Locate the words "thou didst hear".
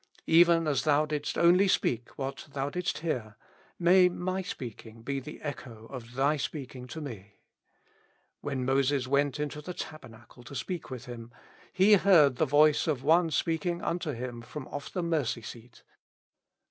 2.53-3.35